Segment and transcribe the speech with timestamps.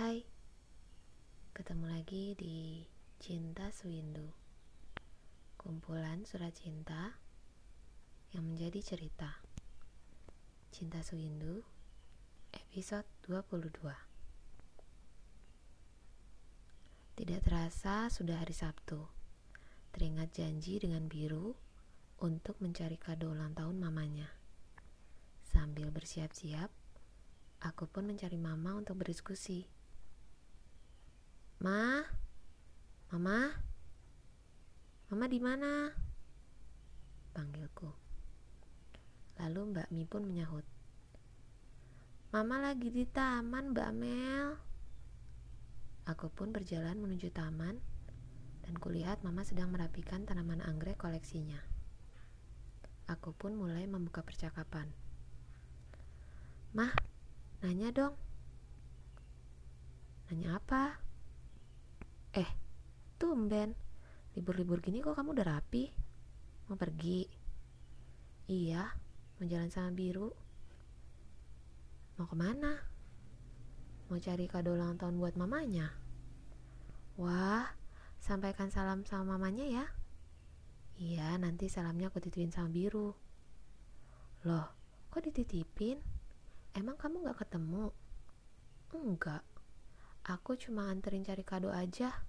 [0.00, 0.24] Hai,
[1.52, 2.88] ketemu lagi di
[3.20, 4.32] Cinta Sewindu
[5.60, 7.20] Kumpulan surat cinta
[8.32, 9.44] yang menjadi cerita.
[10.72, 11.60] Cinta Sewindu
[12.48, 13.76] episode 22
[17.20, 19.04] Tidak terasa sudah hari Sabtu.
[19.92, 21.52] Teringat janji dengan biru
[22.24, 24.32] untuk mencari kado ulang tahun mamanya.
[25.44, 26.72] Sambil bersiap-siap,
[27.60, 29.79] aku pun mencari mama untuk berdiskusi.
[31.60, 32.00] Ma,
[33.12, 33.52] mama,
[35.12, 35.92] mama di mana?
[37.36, 37.92] Panggilku.
[39.36, 40.64] Lalu Mbak Mi pun menyahut.
[42.32, 44.56] Mama lagi di taman, Mbak Mel.
[46.08, 47.76] Aku pun berjalan menuju taman
[48.64, 51.60] dan kulihat mama sedang merapikan tanaman anggrek koleksinya.
[53.04, 54.88] Aku pun mulai membuka percakapan.
[56.72, 56.96] Mah,
[57.60, 58.16] nanya dong.
[60.32, 61.09] Nanya apa?
[62.30, 62.50] Eh,
[63.18, 63.74] tumben.
[64.38, 65.90] Libur-libur gini kok kamu udah rapi?
[66.70, 67.26] Mau pergi?
[68.46, 68.86] Iya,
[69.38, 70.30] mau jalan sama biru.
[72.14, 72.78] Mau ke mana?
[74.06, 75.90] Mau cari kado ulang tahun buat mamanya?
[77.18, 77.66] Wah,
[78.22, 79.86] sampaikan salam sama mamanya ya.
[81.02, 83.10] Iya, nanti salamnya aku titipin sama biru.
[84.46, 84.66] Loh,
[85.10, 85.98] kok dititipin?
[86.78, 87.90] Emang kamu gak ketemu?
[88.94, 89.49] Enggak.
[90.30, 92.22] Aku cuma anterin cari kado aja.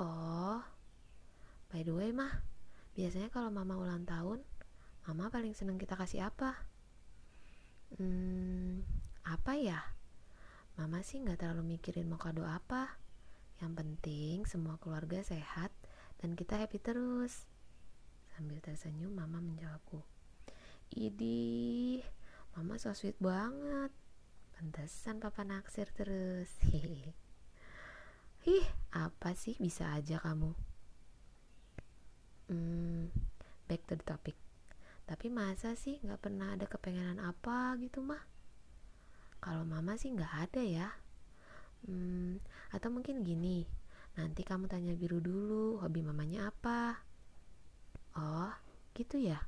[0.00, 0.64] Oh,
[1.68, 2.40] by the way mah,
[2.96, 4.40] biasanya kalau mama ulang tahun,
[5.04, 6.56] mama paling seneng kita kasih apa?
[8.00, 8.80] Hmm,
[9.28, 9.76] apa ya?
[10.80, 12.96] Mama sih nggak terlalu mikirin mau kado apa.
[13.60, 15.68] Yang penting semua keluarga sehat
[16.16, 17.44] dan kita happy terus.
[18.32, 20.00] Sambil tersenyum, mama menjawabku.
[20.96, 22.00] Idih,
[22.56, 23.92] mama so sweet banget.
[24.54, 26.50] Pantesan papa naksir terus.
[26.62, 27.10] Hehehe.
[28.54, 30.54] Ih, apa sih bisa aja kamu?
[32.52, 33.08] Hmm,
[33.66, 34.36] back to the topic.
[35.04, 38.20] Tapi masa sih nggak pernah ada kepengenan apa gitu mah?
[39.42, 40.88] Kalau mama sih nggak ada ya.
[41.84, 42.40] Hmm,
[42.72, 43.66] atau mungkin gini,
[44.16, 47.02] nanti kamu tanya biru dulu, hobi mamanya apa?
[48.16, 48.52] Oh,
[48.94, 49.40] gitu ya.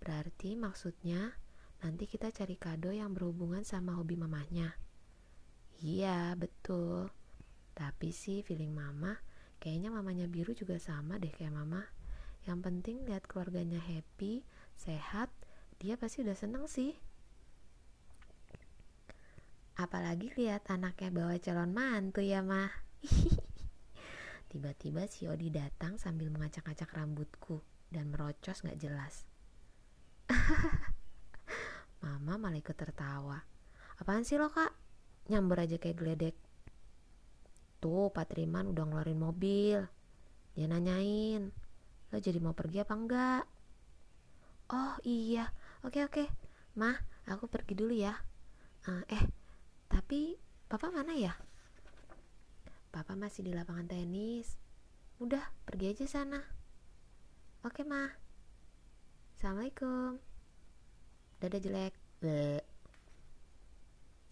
[0.00, 1.39] Berarti maksudnya
[1.80, 4.76] nanti kita cari kado yang berhubungan sama hobi mamanya.
[5.80, 7.08] Iya, betul.
[7.72, 9.16] Tapi sih feeling mama,
[9.56, 11.88] kayaknya mamanya biru juga sama deh kayak mama.
[12.44, 14.44] Yang penting lihat keluarganya happy,
[14.76, 15.32] sehat,
[15.80, 16.92] dia pasti udah seneng sih.
[19.80, 22.68] Apalagi lihat anaknya bawa calon mantu ya mah.
[24.52, 29.24] Tiba-tiba si Odi datang sambil mengacak-acak rambutku dan merocos gak jelas.
[32.48, 33.36] Ikut tertawa.
[34.00, 34.72] Apaan sih lo kak?
[35.28, 36.36] Nyambur aja kayak geledek.
[37.84, 39.84] Tuh Pak Triman udah ngeluarin mobil.
[40.56, 41.52] Dia nanyain,
[42.08, 43.44] lo jadi mau pergi apa enggak?
[44.72, 45.52] Oh iya,
[45.84, 46.24] oke oke.
[46.80, 46.96] Mah,
[47.28, 48.16] aku pergi dulu ya.
[48.88, 49.24] Uh, eh,
[49.92, 51.36] tapi papa mana ya?
[52.88, 54.56] Papa masih di lapangan tenis.
[55.20, 56.40] Udah, pergi aja sana.
[57.60, 58.08] Oke, mah.
[59.36, 60.16] Assalamualaikum.
[61.44, 61.99] Dadah jelek.
[62.20, 62.60] 烦